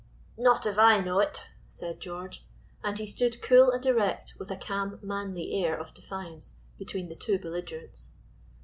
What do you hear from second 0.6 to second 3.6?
if I know it," said George. And he stood